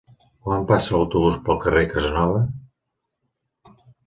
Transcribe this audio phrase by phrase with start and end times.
[0.45, 2.41] Quan passa l'autobús pel carrer Casanova?